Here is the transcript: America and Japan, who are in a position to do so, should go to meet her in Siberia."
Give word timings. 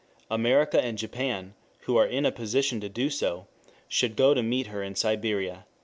America 0.31 0.83
and 0.83 0.97
Japan, 0.97 1.53
who 1.81 1.95
are 1.95 2.07
in 2.07 2.25
a 2.25 2.31
position 2.31 2.79
to 2.81 2.89
do 2.89 3.07
so, 3.07 3.45
should 3.87 4.15
go 4.15 4.33
to 4.33 4.41
meet 4.41 4.65
her 4.65 4.81
in 4.81 4.95
Siberia." 4.95 5.67